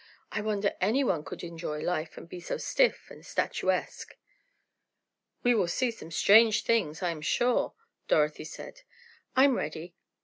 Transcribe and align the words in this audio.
I 0.31 0.41
wonder 0.41 0.73
anyone 0.81 1.23
could 1.23 1.43
enjoy 1.43 1.81
life 1.81 2.17
and 2.17 2.27
be 2.27 2.39
so 2.39 2.57
stiff 2.57 3.11
and 3.11 3.23
statuesque." 3.23 4.15
"We 5.43 5.53
will 5.53 5.67
see 5.67 5.91
some 5.91 6.09
strange 6.09 6.63
things, 6.63 7.03
I 7.03 7.11
am 7.11 7.21
sure," 7.21 7.75
Dorothy 8.07 8.45
said. 8.45 8.81
"I'm 9.35 9.53
ready. 9.53 9.93